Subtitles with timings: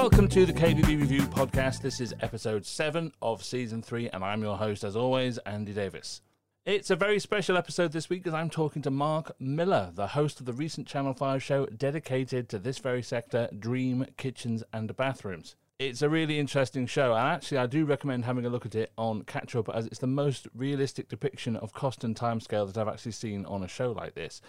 [0.00, 1.82] Welcome to the KBB Review podcast.
[1.82, 6.20] This is episode 7 of season 3, and I'm your host, as always, Andy Davies.
[6.64, 10.38] It's a very special episode this week because I'm talking to Mark Millar, the host
[10.38, 15.56] of the recent Channel 5 show dedicated to this very sector Dream Kitchens and Bathrooms.
[15.80, 18.92] It's a really interesting show, and actually, I do recommend having a look at it
[18.96, 22.86] on Catch Up as it's the most realistic depiction of cost and timescale that I've
[22.86, 24.40] actually seen on a show like this.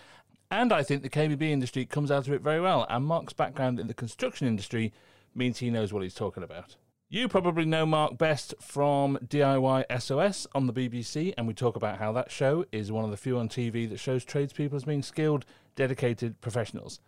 [0.51, 3.79] And I think the KBB industry comes out of it very well, and Mark's background
[3.79, 4.93] in the construction industry
[5.35, 6.75] means he knows what he's talking about.
[7.11, 11.97] You probably know Mark best from DIY SOS on the BBC, and we talk about
[11.97, 15.01] how that show is one of the few on TV that shows tradespeople as being
[15.01, 15.43] skilled,
[15.75, 16.99] dedicated professionals.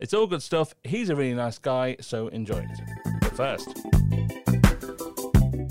[0.00, 0.74] It's all good stuff.
[0.82, 2.80] He's a really nice guy, so enjoy it.
[3.20, 3.68] But first,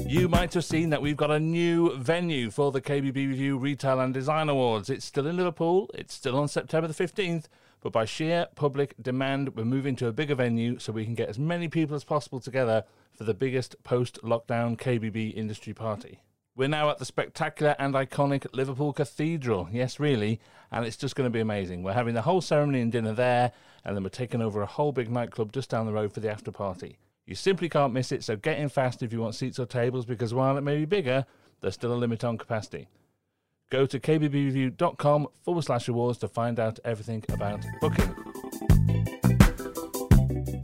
[0.07, 3.99] you might have seen that we've got a new venue for the KBB Review Retail
[3.99, 4.89] and Design Awards.
[4.89, 7.47] It's still in Liverpool, it's still on September the 15th,
[7.83, 11.27] but by sheer public demand, we're moving to a bigger venue so we can get
[11.27, 16.21] as many people as possible together for the biggest post lockdown KBB industry party.
[16.55, 19.67] We're now at the spectacular and iconic Liverpool Cathedral.
[19.69, 20.39] Yes, really.
[20.71, 21.83] And it's just going to be amazing.
[21.83, 23.51] We're having the whole ceremony and dinner there,
[23.83, 26.31] and then we're taking over a whole big nightclub just down the road for the
[26.31, 26.99] after party.
[27.25, 30.05] You simply can't miss it, so get in fast if you want seats or tables
[30.05, 31.25] because while it may be bigger,
[31.59, 32.87] there's still a limit on capacity.
[33.69, 38.15] Go to kbbreview.com forward slash awards to find out everything about booking.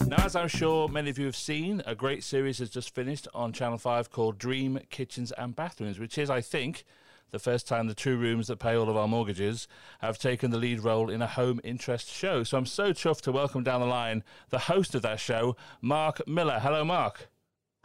[0.08, 3.27] Now, as I'm sure many of you have seen, a great series has just finished
[3.33, 6.83] on Channel 5 called Dream Kitchens and Bathrooms, which is, I think,
[7.31, 9.67] the first time the two rooms that pay all of our mortgages
[10.00, 12.44] have taken the lead role in a home interest show.
[12.44, 16.27] So I'm so chuffed to welcome down the line the host of that show, Mark
[16.27, 16.59] Millar.
[16.59, 17.30] Hello, Mark.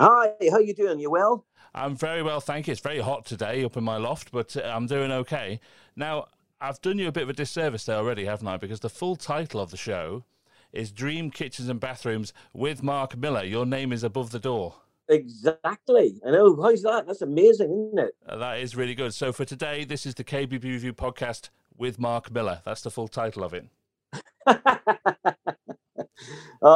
[0.00, 0.98] Hi, how are you doing?
[0.98, 1.47] You well?
[1.73, 2.73] I'm very well, thank you.
[2.73, 5.61] It's very hot today up in my loft, but uh, I'm doing okay.
[5.95, 6.27] Now,
[6.61, 8.56] I've done you a bit of a disservice there already, haven't I?
[8.56, 10.25] Because the full title of the show
[10.73, 13.45] is Dream Kitchens and Bathrooms with Mark Millar.
[13.45, 14.75] Your name is above the door.
[15.09, 16.20] Exactly.
[16.27, 16.61] I know.
[16.61, 17.06] How's that?
[17.06, 18.17] That's amazing, isn't it?
[18.27, 19.14] Uh, that is really good.
[19.14, 22.63] So for today, this is the KBB Review podcast with Mark Millar.
[22.64, 23.69] That's the full title of it.
[24.46, 24.57] uh,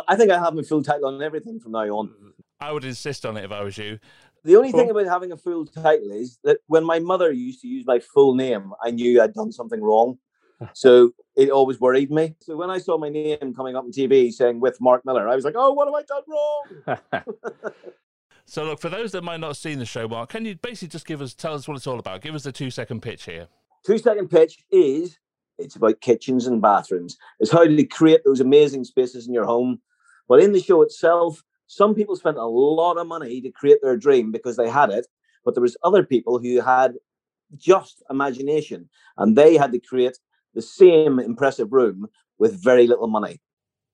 [0.06, 2.34] I think I have my full title on everything from now on.
[2.60, 3.98] I would insist on it if I was you.
[4.44, 7.69] The only thing about having a full title is that when my mother used to
[7.69, 10.19] use my full name, I knew I'd done something wrong.
[10.72, 12.34] So it always worried me.
[12.41, 15.36] So when I saw my name coming up on TV saying with Mark Millar, I
[15.36, 17.72] was like, oh, what have I done wrong?
[18.50, 20.88] So, look, for those that might not have seen the show, Mark, can you basically
[20.88, 22.22] just give us, tell us what it's all about?
[22.22, 23.46] Give us the two second pitch here.
[23.84, 25.19] Two second pitch is
[25.58, 27.19] it's about kitchens and bathrooms.
[27.40, 29.82] It's how to create those amazing spaces in your home.
[30.30, 33.97] But in the show itself, some people spent a lot of money to create their
[33.97, 35.06] dream because they had it,
[35.45, 36.95] but there was other people who had
[37.56, 40.19] just imagination and they had to create
[40.55, 42.09] the same impressive room
[42.39, 43.39] with very little money.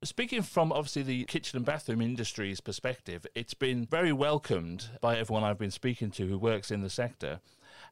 [0.04, 5.42] Speaking from obviously the kitchen and bathroom industry's perspective, it's been very welcomed by everyone
[5.42, 7.40] I've been speaking to who works in the sector.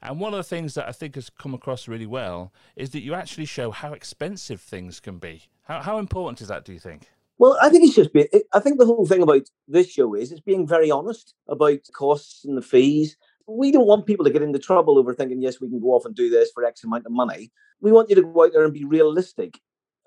[0.01, 3.03] And one of the things that I think has come across really well is that
[3.03, 5.49] you actually show how expensive things can be.
[5.65, 7.09] How, how important is that, do you think?
[7.43, 10.31] Well, I think it's just, be, I think the whole thing about this show is
[10.31, 13.17] it's being very honest about costs and the fees.
[13.49, 16.05] We don't want people to get into trouble over thinking, yes, we can go off
[16.05, 17.51] and do this for X amount of money.
[17.81, 19.59] We want you to go out there and be realistic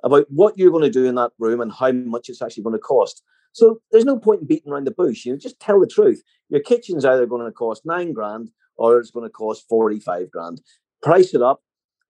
[0.01, 2.78] about what you're going to do in that room and how much it's actually going
[2.78, 3.22] to cost.
[3.51, 5.25] So there's no point in beating around the bush.
[5.25, 6.24] You know, just tell the truth.
[6.47, 10.62] Your kitchen's either going to cost nine grand or it's going to cost 45 grand.
[11.03, 11.62] Price it up,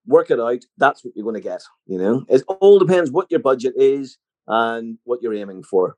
[0.05, 0.61] work it out.
[0.77, 1.63] That's what you're going to get.
[1.87, 5.97] You know, it all depends what your budget is and what you're aiming for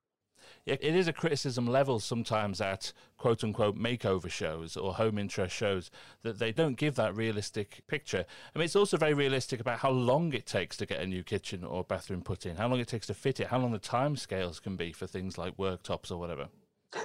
[0.67, 5.89] it is a criticism level sometimes at quote unquote makeover shows or home interest shows
[6.23, 8.25] that they don't give that realistic picture.
[8.53, 11.23] I mean, it's also very realistic about how long it takes to get a new
[11.23, 13.79] kitchen or bathroom put in, how long it takes to fit it, how long the
[13.79, 16.49] time scales can be for things like worktops or whatever.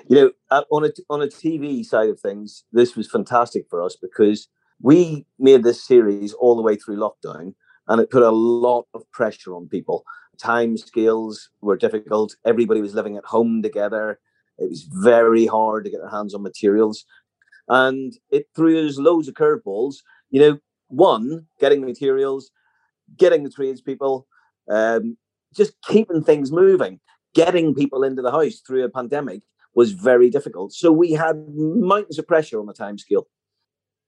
[0.08, 3.82] You know, uh, on a on a TV side of things, this was fantastic for
[3.82, 4.48] us because
[4.80, 7.54] we made this series all the way through lockdown,
[7.88, 10.04] and it put a lot of pressure on people
[10.38, 12.34] time scales were difficult.
[12.44, 14.18] Everybody was living at home together.
[14.58, 17.04] It was very hard to get their hands on materials.
[17.68, 19.96] And it threw us loads of curveballs.
[20.30, 20.58] You know,
[20.88, 22.50] one, getting materials,
[23.16, 24.26] getting the tradespeople,
[24.68, 25.16] um,
[25.54, 27.00] just keeping things moving,
[27.34, 29.42] getting people into the house through a pandemic
[29.74, 30.72] was very difficult.
[30.72, 33.26] So we had mountains of pressure on the time scale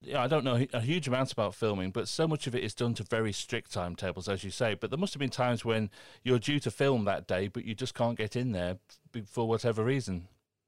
[0.05, 2.73] yeah, I don't know a huge amount about filming, but so much of it is
[2.73, 4.73] done to very strict timetables, as you say.
[4.73, 5.89] But there must have been times when
[6.23, 8.77] you're due to film that day, but you just can't get in there
[9.25, 10.27] for whatever reason.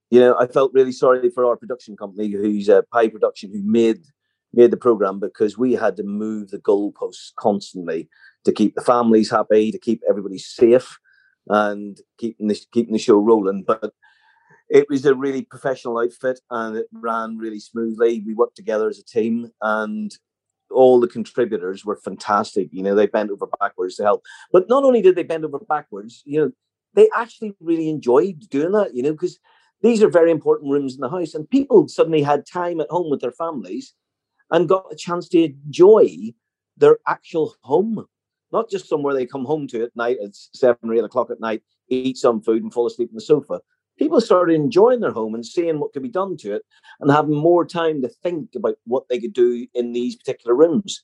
[0.10, 3.62] You know, I felt really sorry for our production company, who's a Pie Production, who
[3.64, 4.06] made
[4.54, 8.10] made the program because we had to move the goalposts constantly
[8.46, 10.98] to keep the families happy, to keep everybody safe,
[11.48, 13.64] and keeping the keeping the show rolling.
[13.64, 13.94] But
[14.70, 18.24] it was a really professional outfit and it ran really smoothly.
[18.26, 20.12] We worked together as a team and
[20.70, 22.70] all the contributors were fantastic.
[22.72, 24.24] You know, they bent over backwards to help.
[24.52, 26.52] But not only did they bend over backwards, you know,
[26.94, 29.40] they actually really enjoyed doing that, you know, because
[29.82, 31.34] these are very important rooms in the house.
[31.34, 33.94] And people suddenly had time at home with their families
[34.52, 36.34] and got a chance to enjoy
[36.76, 38.06] their actual home,
[38.52, 41.40] not just somewhere they come home to at night at seven or eight o'clock at
[41.40, 43.62] night, eat some food and fall asleep on the sofa.
[43.98, 46.64] People started enjoying their home and seeing what could be done to it
[47.00, 51.04] and having more time to think about what they could do in these particular rooms.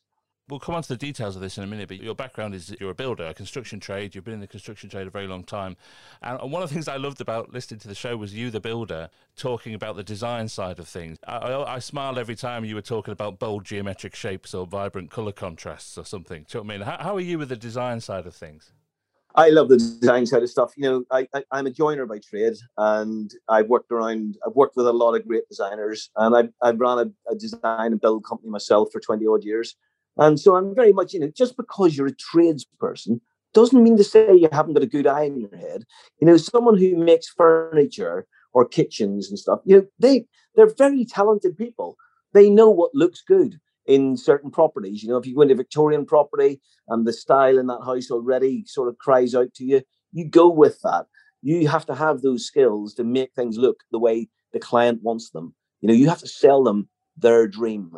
[0.50, 2.76] We'll come on to the details of this in a minute, but your background is
[2.78, 4.14] you're a builder, a construction trade.
[4.14, 5.78] You've been in the construction trade a very long time.
[6.22, 8.60] And one of the things I loved about listening to the show was you, the
[8.60, 11.18] builder, talking about the design side of things.
[11.26, 15.10] I, I, I smiled every time you were talking about bold geometric shapes or vibrant
[15.10, 16.46] colour contrasts or something.
[16.50, 16.88] Do you know what I mean?
[16.88, 18.74] How, how are you with the design side of things?
[19.36, 20.74] I love the design side of stuff.
[20.78, 24.38] You know, I, I am a joiner by trade, and I've worked around.
[24.46, 27.92] I've worked with a lot of great designers, and I've I've run a, a design
[27.92, 29.76] and build company myself for twenty odd years.
[30.18, 33.20] And so I'm very much, you know, just because you're a tradesperson
[33.56, 35.86] doesn't mean to say you haven't got a good eye in your head.
[36.20, 40.26] You know, someone who makes furniture or kitchens and stuff, you know, they
[40.56, 41.98] they're very talented people.
[42.34, 45.04] They know what looks good in certain properties.
[45.04, 48.64] You know, if you go into Victorian property and the style in that house already
[48.66, 49.82] sort of cries out to you,
[50.12, 51.06] you go with that.
[51.42, 55.32] You have to have those skills to make things look the way the client wants
[55.32, 55.54] them.
[55.82, 56.88] You know, you have to sell them
[57.18, 57.92] their dream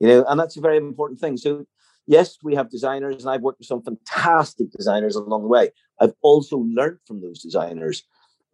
[0.00, 1.36] you know, and that's a very important thing.
[1.36, 1.66] So,
[2.06, 5.70] yes, we have designers, and I've worked with some fantastic designers along the way.
[6.00, 8.02] I've also learned from those designers.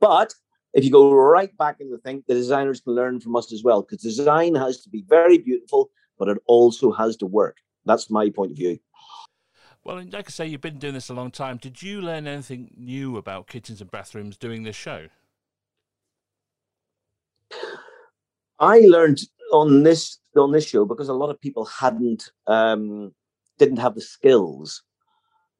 [0.01, 0.35] But
[0.75, 3.63] if you go right back into the thing, the designers can learn from us as
[3.63, 7.57] well, because design has to be very beautiful, but it also has to work.
[7.85, 8.79] That's my point of view.
[9.85, 11.59] Well, like I say, you've been doing this a long time.
[11.59, 15.07] Did you learn anything new about kitchens and bathrooms doing this show?
[18.59, 19.21] I learned
[19.53, 23.13] on this on this show because a lot of people hadn't um,
[23.59, 24.83] didn't have the skills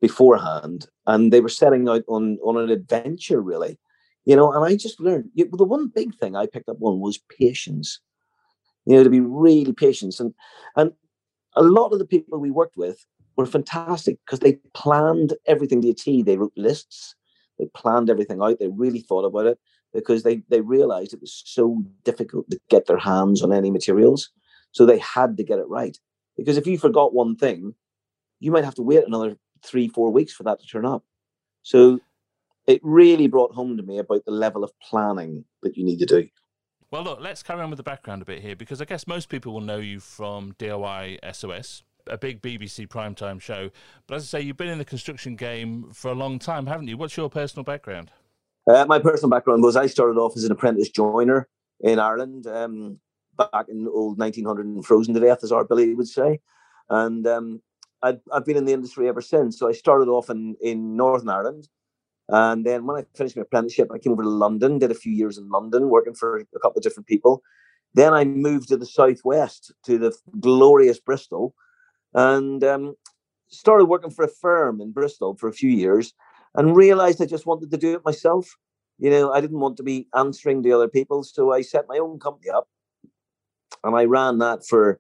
[0.01, 3.79] beforehand, and they were setting out on on an adventure really,
[4.25, 4.53] you know.
[4.53, 8.01] And I just learned you, the one big thing I picked up on was patience.
[8.87, 10.33] You know, to be really patient, and
[10.77, 10.93] and
[11.55, 13.05] a lot of the people we worked with
[13.37, 16.23] were fantastic because they planned everything to a T.
[16.23, 17.15] They wrote lists,
[17.59, 19.59] they planned everything out, they really thought about it
[19.93, 24.31] because they they realized it was so difficult to get their hands on any materials.
[24.73, 25.97] So they had to get it right.
[26.37, 27.75] Because if you forgot one thing,
[28.41, 31.03] you might have to wait another three, four weeks for that to turn up.
[31.63, 31.99] So
[32.67, 36.07] it really brought home to me about the level of planning that you need to
[36.07, 36.29] do.
[36.91, 39.29] Well, look, let's carry on with the background a bit here because I guess most
[39.29, 43.71] people will know you from DIY SOS, a big BBC primetime show.
[44.07, 46.87] But as I say, you've been in the construction game for a long time, haven't
[46.87, 46.97] you?
[46.97, 48.13] What's your personal background?
[48.69, 51.49] Uh, my personal background was I started off as an apprentice joiner
[51.81, 52.47] in Ireland.
[52.47, 53.01] Um,
[53.37, 56.41] back in old 1900 and frozen to death, as our Billy would say.
[56.89, 57.63] And um,
[58.03, 59.59] I've, I've been in the industry ever since.
[59.59, 61.69] So I started off in, in Northern Ireland.
[62.29, 65.13] And then when I finished my apprenticeship, I came over to London, did a few
[65.13, 67.43] years in London, working for a couple of different people.
[67.95, 71.55] Then I moved to the southwest, to the glorious Bristol,
[72.15, 72.95] and um,
[73.49, 76.13] started working for a firm in Bristol for a few years
[76.55, 78.57] and realized I just wanted to do it myself.
[78.99, 81.23] You know, I didn't want to be answering to other people.
[81.23, 82.69] So I set my own company up
[83.85, 84.99] and I ran that for,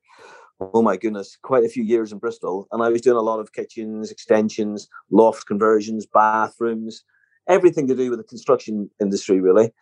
[0.60, 2.68] oh my goodness, quite a few years in Bristol.
[2.72, 7.04] And I was doing a lot of kitchens, extensions, loft conversions, bathrooms,
[7.48, 9.72] everything to do with the construction industry, really.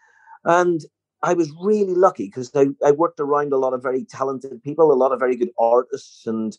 [0.44, 0.80] And
[1.23, 4.92] I was really lucky because I, I worked around a lot of very talented people,
[4.92, 6.56] a lot of very good artists, and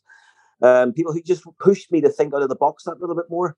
[0.62, 3.29] um, people who just pushed me to think out of the box that little bit
[3.29, 3.55] more.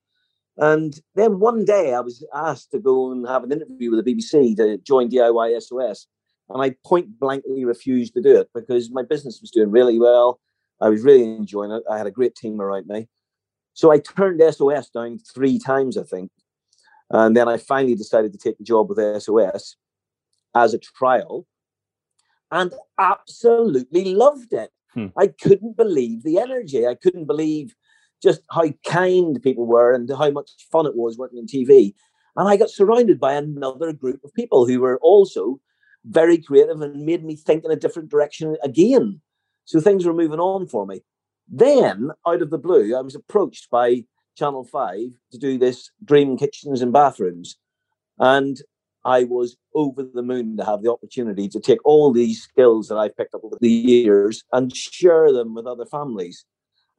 [0.58, 4.14] And then one day I was asked to go and have an interview with the
[4.14, 6.08] BBC to join DIY SOS.
[6.50, 10.40] And I point blankly refused to do it because my business was doing really well.
[10.82, 11.84] I was really enjoying it.
[11.90, 13.08] I had a great team around me.
[13.74, 16.32] So I turned SOS down three times, I think.
[17.10, 19.76] And then I finally decided to take the job with SOS
[20.56, 21.46] as a trial
[22.52, 24.72] and absolutely loved it.
[24.94, 25.08] Hmm.
[25.18, 26.88] I couldn't believe the energy.
[26.88, 27.76] I couldn't believe
[28.22, 31.94] just how kind people were and how much fun it was working in TV.
[32.36, 35.60] And I got surrounded by another group of people who were also
[36.06, 39.22] very creative and made me think in a different direction again.
[39.66, 41.02] So things were moving on for me.
[41.50, 44.04] Then, out of the blue, I was approached by
[44.38, 44.98] Channel 5
[45.32, 47.58] to do this Dream Kitchens and Bathrooms.
[48.20, 48.58] And
[49.04, 52.98] I was over the moon to have the opportunity to take all these skills that
[52.98, 56.46] I've picked up over the years and share them with other families.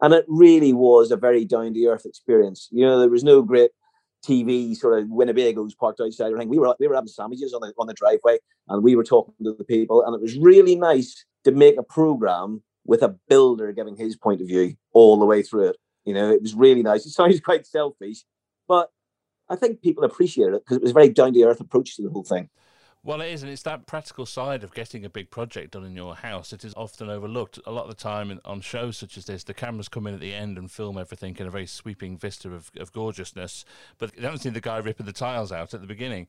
[0.00, 2.68] And it really was a very down to earth experience.
[2.70, 3.72] You know, there was no great
[4.26, 6.32] TV sort of Winnebagos parked outside.
[6.34, 8.96] I think we were we were having sandwiches on the on the driveway, and we
[8.96, 13.02] were talking to the people, and it was really nice to make a program with
[13.02, 15.76] a builder giving his point of view all the way through it.
[16.08, 17.04] You know, it was really nice.
[17.04, 18.24] It sounds quite selfish,
[18.66, 18.90] but
[19.46, 22.02] I think people appreciated it because it was a very down to earth approach to
[22.02, 22.48] the whole thing.
[23.04, 25.94] Well, it is, and it's that practical side of getting a big project done in
[25.94, 26.52] your house.
[26.52, 27.60] It is often overlooked.
[27.64, 30.20] A lot of the time on shows such as this, the cameras come in at
[30.20, 33.64] the end and film everything in a very sweeping vista of, of gorgeousness,
[33.98, 36.26] but you don't see the guy ripping the tiles out at the beginning.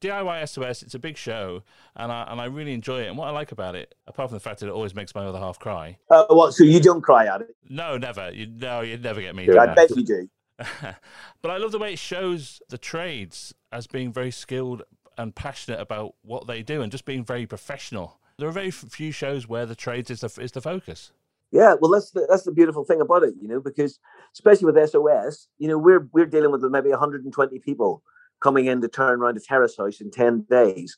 [0.00, 1.62] DIY SOS, it's a big show,
[1.94, 3.06] and I, and I really enjoy it.
[3.06, 5.24] And what I like about it, apart from the fact that it always makes my
[5.24, 5.98] other half cry.
[6.10, 6.52] Uh, what?
[6.52, 7.56] So you don't cry at it?
[7.68, 8.32] No, never.
[8.32, 9.48] You, no, you'd never get me.
[9.56, 10.28] I bet you do.
[11.42, 14.82] but I love the way it shows the trades as being very skilled
[15.18, 18.20] and passionate about what they do and just being very professional.
[18.38, 21.12] There are very few shows where the trades is the, is the focus.
[21.50, 23.98] Yeah, well, that's the, that's the beautiful thing about it, you know, because
[24.34, 28.02] especially with SOS, you know, we're we're dealing with maybe 120 people
[28.40, 30.96] coming in to turn around a terrace house in 10 days,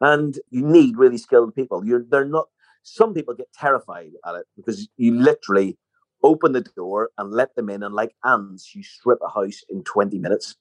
[0.00, 1.84] and you need really skilled people.
[1.86, 2.48] You're they're not.
[2.82, 5.78] Some people get terrified at it because you literally
[6.22, 9.84] open the door and let them in, and like ants, you strip a house in
[9.84, 10.56] 20 minutes.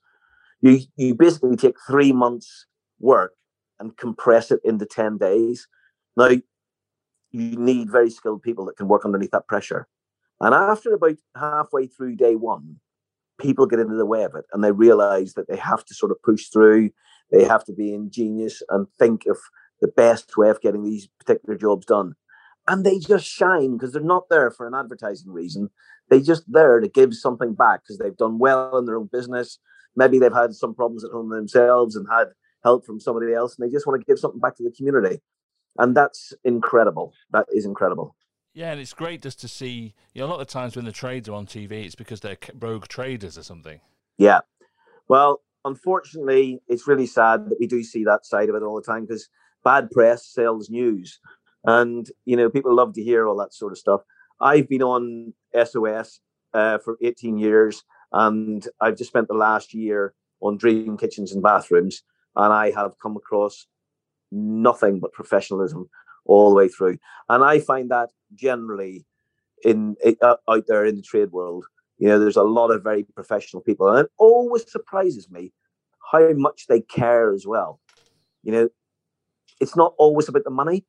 [0.61, 2.65] You you basically take three months
[3.01, 3.34] work
[3.79, 5.67] and compress it into 10 days.
[6.15, 6.29] Now,
[7.31, 9.88] you need very skilled people that can work underneath that pressure.
[10.39, 12.77] And after about halfway through day one,
[13.39, 16.12] people get into the way of it and they realize that they have to sort
[16.12, 16.91] of push through,
[17.31, 19.38] they have to be ingenious and think of
[19.81, 22.13] the best way of getting these particular jobs done.
[22.67, 25.70] And they just shine because they're not there for an advertising reason.
[26.10, 29.58] They're just there to give something back because they've done well in their own business.
[29.96, 32.27] Maybe they've had some problems at home themselves and had
[32.63, 35.22] help from somebody else and they just want to give something back to the community.
[35.77, 37.13] And that's incredible.
[37.32, 38.15] That is incredible.
[38.53, 40.91] Yeah and it's great just to see you know a lot of times when the
[40.91, 43.80] trades are on tv it's because they're rogue traders or something.
[44.18, 44.41] Yeah.
[45.08, 48.82] Well unfortunately it's really sad that we do see that side of it all the
[48.82, 49.30] time because
[49.63, 51.20] bad press sells news.
[51.63, 54.01] And you know people love to hear all that sort of stuff.
[54.39, 55.34] I've been on
[55.65, 56.20] sos
[56.53, 61.44] uh, for 18 years and i've just spent the last year on dream kitchens and
[61.44, 62.03] bathrooms
[62.35, 63.67] and I have come across
[64.31, 65.89] nothing but professionalism
[66.25, 66.97] all the way through.
[67.29, 69.05] And I find that generally
[69.63, 71.65] in uh, out there in the trade world,
[71.97, 75.53] you know, there's a lot of very professional people, and it always surprises me
[76.11, 77.79] how much they care as well.
[78.43, 78.69] You know,
[79.59, 80.85] it's not always about the money.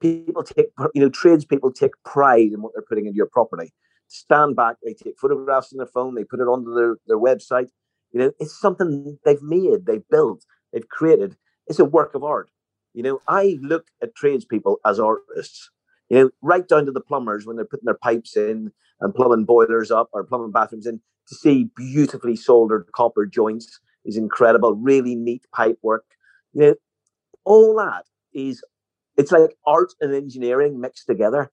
[0.00, 3.72] People take, you know, tradespeople take pride in what they're putting into your property.
[4.08, 7.68] Stand back, they take photographs on their phone, they put it onto their, their website.
[8.12, 11.36] You know, it's something they've made, they've built they've created
[11.70, 12.50] it's a work of art.
[12.92, 15.70] You know, I look at tradespeople as artists.
[16.08, 19.44] You know, right down to the plumbers when they're putting their pipes in and plumbing
[19.44, 24.74] boilers up or plumbing bathrooms in to see beautifully soldered copper joints is incredible.
[24.74, 26.04] Really neat pipe work.
[26.52, 26.74] You know,
[27.44, 28.64] all that is
[29.16, 31.52] it's like art and engineering mixed together.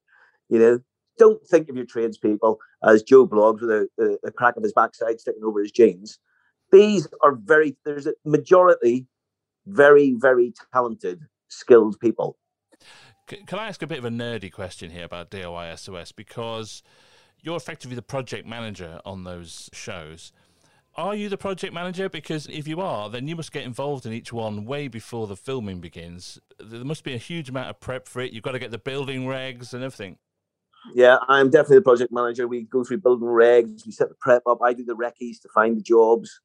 [0.49, 0.79] You know,
[1.19, 4.73] don't think of your tradespeople as Joe Bloggs with a, a, a crack of his
[4.73, 6.17] backside sticking over his jeans
[6.71, 9.07] these are very there's a majority
[9.67, 12.37] very very talented skilled people.
[13.27, 16.81] Can i ask a bit of a nerdy question here about DIY SOS because
[17.41, 20.31] you're effectively the project manager on those shows.
[20.95, 22.09] Are you the project manager?
[22.09, 25.35] Because if you are then you must get involved in each one way before the
[25.35, 26.39] filming begins.
[26.59, 28.31] There must be a huge amount of prep for it.
[28.31, 30.17] You've got to get the building regs and everything.
[30.93, 32.47] Yeah, I'm definitely the project manager.
[32.47, 34.59] We go through building regs, we set the prep up.
[34.63, 36.39] I do the recce's to find the jobs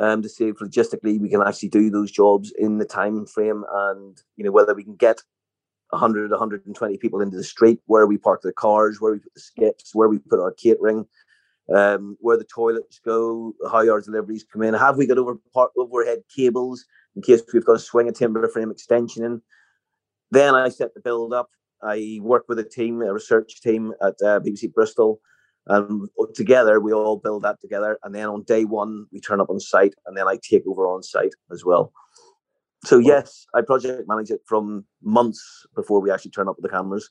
[0.00, 3.64] um, to see if logistically we can actually do those jobs in the time frame
[3.72, 5.22] and you know whether we can get
[5.90, 9.40] 100 120 people into the street where we park the cars where we put the
[9.40, 11.06] skips where we put our catering
[11.74, 14.74] um, where the toilets go how our deliveries come in.
[14.74, 15.38] Have we got over
[15.76, 16.84] overhead cables
[17.14, 19.42] in case we've got to swing a timber frame extension in?
[20.30, 21.50] Then i set the build up.
[21.82, 25.20] I work with a team a research team at uh, bbc bristol
[25.68, 29.40] Um, and together we all build that together and then on day one we turn
[29.40, 31.92] up on site and then i take over on site as well.
[32.84, 36.76] So yes i project manage it from months before we actually turn up with the
[36.76, 37.10] cameras.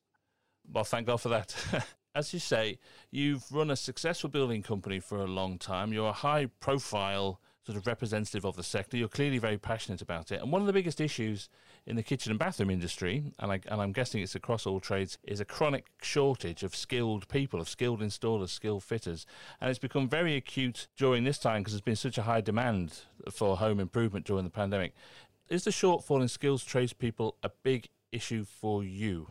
[0.71, 1.55] Well thank god for that.
[2.15, 2.79] As you say
[3.12, 5.91] you've run a successful building company for a long time.
[5.91, 8.95] You're a high profile sort of representative of the sector.
[8.95, 10.41] You're clearly very passionate about it.
[10.41, 11.50] And one of the biggest issues
[11.88, 15.17] in the kitchen and bathroom industry, and, I, and I'm guessing it's across all trades,
[15.24, 19.25] is a chronic shortage of skilled people, of skilled installers, skilled fitters.
[19.60, 23.00] And it's become very acute during this time because there's been such a high demand
[23.31, 24.93] for home improvement during the pandemic.
[25.50, 29.27] Is the shortfall in skills tradespeople a big issue for you?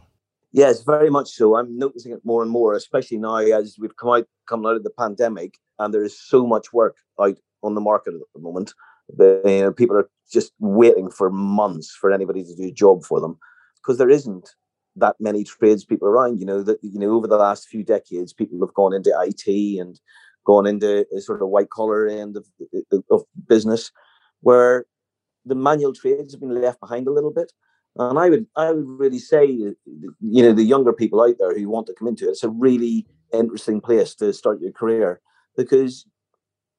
[0.53, 1.57] Yes, very much so.
[1.57, 4.85] I'm noticing it more and more, especially now as we've come out come out of
[4.85, 8.75] the pandemic and there is so much work out on the market at the moment.
[9.18, 13.21] You know, people are just waiting for months for anybody to do a job for
[13.21, 13.38] them
[13.76, 14.54] because there isn't
[14.97, 16.38] that many tradespeople around.
[16.38, 19.80] You know that you know over the last few decades, people have gone into IT
[19.80, 20.00] and
[20.47, 23.90] gone into a sort of white collar end of, uh, uh, of business,
[24.40, 24.87] where
[25.44, 27.52] the manual trades have been left behind a little bit.
[27.97, 29.76] And I would I would really say, you
[30.21, 33.06] know, the younger people out there who want to come into it, it's a really
[33.33, 35.21] interesting place to start your career
[35.56, 36.06] because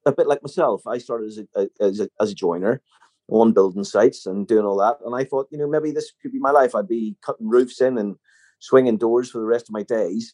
[0.05, 2.81] a bit like myself, I started as a, as a, as a joiner
[3.27, 4.97] on building sites and doing all that.
[5.05, 6.75] And I thought, you know, maybe this could be my life.
[6.75, 8.15] I'd be cutting roofs in and
[8.59, 10.33] swinging doors for the rest of my days.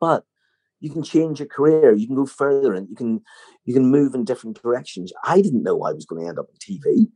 [0.00, 0.24] But
[0.80, 1.92] you can change your career.
[1.94, 3.22] You can go further and you can
[3.64, 5.12] you can move in different directions.
[5.24, 7.06] I didn't know I was going to end up on TV.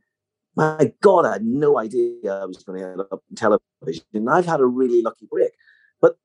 [0.55, 4.27] My God, I had no idea I was going to end up in television.
[4.27, 5.51] I've had a really lucky break.
[6.01, 6.17] But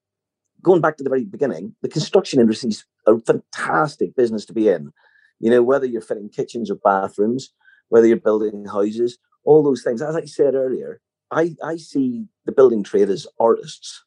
[0.62, 4.68] going back to the very beginning, the construction industry is a fantastic business to be
[4.68, 4.92] in.
[5.40, 7.52] You know, whether you're fitting kitchens or bathrooms,
[7.88, 10.02] whether you're building houses, all those things.
[10.02, 11.00] As I said earlier,
[11.30, 14.04] I, I see the building trade as artists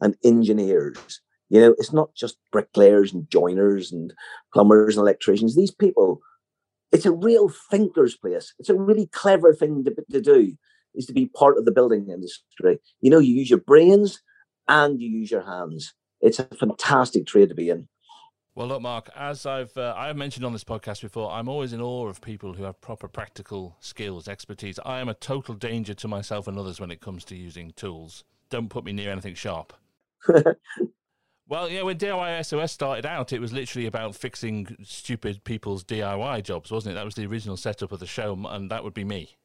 [0.00, 1.20] and engineers.
[1.48, 4.12] You know, it's not just bricklayers and joiners and
[4.52, 5.56] plumbers and electricians.
[5.56, 6.20] These people,
[6.92, 8.54] it's a real thinker's place.
[8.58, 10.52] It's a really clever thing to, to do,
[10.94, 12.78] is to be part of the building industry.
[13.00, 14.20] You know, you use your brains
[14.66, 15.94] and you use your hands.
[16.20, 17.88] It's a fantastic trade to be in.
[18.58, 21.80] Well, look, Mark, as I've uh, I've mentioned on this podcast before, I'm always in
[21.80, 24.80] awe of people who have proper practical skills, expertise.
[24.84, 28.24] I am a total danger to myself and others when it comes to using tools.
[28.50, 29.74] Don't put me near anything sharp.
[31.48, 36.42] well, yeah, when DIY SOS started out, it was literally about fixing stupid people's DIY
[36.42, 36.94] jobs, wasn't it?
[36.96, 39.36] That was the original setup of the show, and that would be me.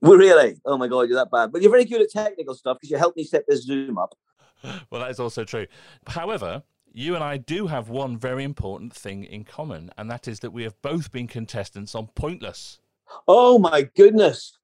[0.00, 0.60] Well, really?
[0.64, 1.50] Oh my God, you're that bad.
[1.50, 4.14] But you're very good at technical stuff because you helped me set this Zoom up.
[4.90, 5.66] well, that is also true.
[6.06, 6.62] However,
[6.92, 10.52] you and I do have one very important thing in common, and that is that
[10.52, 12.80] we have both been contestants on Pointless.
[13.26, 14.58] Oh my goodness.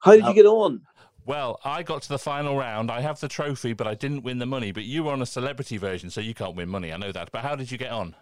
[0.00, 0.82] How did you get on?
[1.24, 2.90] Well, I got to the final round.
[2.90, 4.72] I have the trophy, but I didn't win the money.
[4.72, 6.92] But you were on a celebrity version, so you can't win money.
[6.92, 7.30] I know that.
[7.30, 8.16] But how did you get on?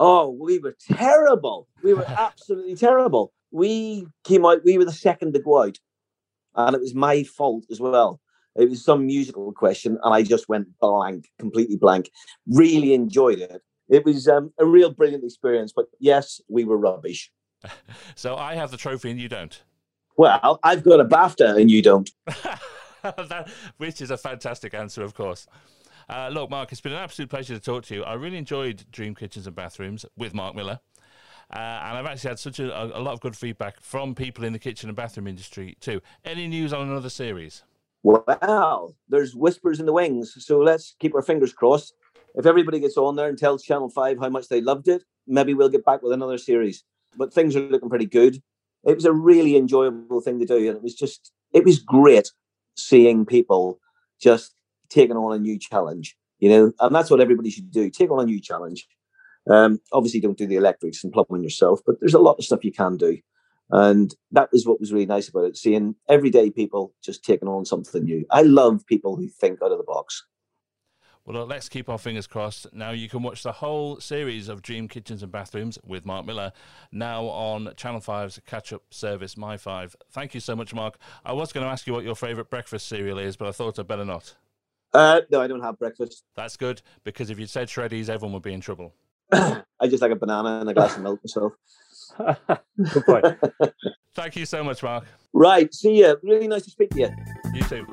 [0.00, 1.68] Oh, we were terrible.
[1.82, 3.32] We were absolutely terrible.
[3.52, 5.78] We came out, we were the second to go out.
[6.56, 8.20] And it was my fault as well.
[8.56, 12.10] It was some musical question, and I just went blank, completely blank.
[12.46, 13.62] Really enjoyed it.
[13.88, 15.72] It was um, a real brilliant experience.
[15.74, 17.30] But yes, we were rubbish.
[18.14, 19.62] so I have the trophy, and you don't.
[20.16, 22.10] Well, I've got a BAFTA, and you don't.
[23.02, 25.46] that, which is a fantastic answer, of course.
[26.08, 28.02] Uh, look, Mark, it's been an absolute pleasure to talk to you.
[28.02, 30.80] I really enjoyed Dream Kitchens and Bathrooms with Mark Millar.
[31.52, 34.52] Uh, and I've actually had such a, a, lot of good feedback from people in
[34.52, 36.00] the kitchen and bathroom industry too.
[36.24, 37.64] Any news on another series?
[38.02, 41.94] Well, there's whispers in the wings, so let's keep our fingers crossed.
[42.34, 45.52] If everybody gets on there and tells Channel 5 how much they loved it, maybe
[45.52, 46.84] we'll get back with another series.
[47.16, 48.40] But things are looking pretty good.
[48.84, 52.30] It was a really enjoyable thing to do, and it was just, it was great
[52.76, 53.78] seeing people
[54.20, 54.54] just
[54.88, 58.22] taking on a new challenge, you know, and that's what everybody should do take on
[58.22, 58.86] a new challenge.
[59.48, 62.64] Um, obviously, don't do the electrics and plumbing yourself, but there's a lot of stuff
[62.64, 63.18] you can do.
[63.70, 67.64] And that was what was really nice about it, seeing everyday people just taking on
[67.64, 68.26] something new.
[68.30, 70.24] I love people who think out of the box.
[71.24, 72.72] Well, let's keep our fingers crossed.
[72.72, 76.52] Now, you can watch the whole series of Dream Kitchens and Bathrooms with Mark Millar
[76.90, 79.94] now on Channel 5's catch up service, My 5.
[80.10, 80.98] Thank you so much, Mark.
[81.24, 83.78] I was going to ask you what your favourite breakfast cereal is, but I thought
[83.78, 84.34] I'd better not.
[84.92, 86.24] Uh, no, I don't have breakfast.
[86.34, 88.94] That's good because if you said Shreddies, everyone would be in trouble.
[89.32, 91.52] I just like a banana and a glass of milk myself.
[92.92, 93.26] Good point.
[94.14, 95.04] Thank you so much, Mark.
[95.32, 95.72] Right.
[95.72, 96.16] See you.
[96.22, 97.08] Really nice to speak to you.
[97.54, 97.86] You too.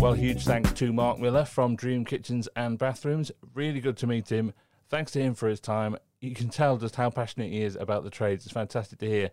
[0.00, 3.30] Well, huge thanks to Mark Millar from Dream Kitchens and Bathrooms.
[3.54, 4.54] Really good to meet him.
[4.88, 5.96] Thanks to him for his time.
[6.20, 8.46] You can tell just how passionate he is about the trades.
[8.46, 9.30] It's fantastic to hear.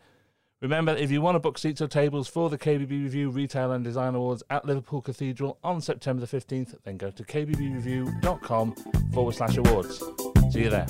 [0.60, 3.84] Remember, if you want to book seats or tables for the KBB Review Retail and
[3.84, 8.76] Design Awards at Liverpool Cathedral on September the 15th, then go to kbbreview.com
[9.13, 10.04] forward slash awards.
[10.52, 10.88] See you there.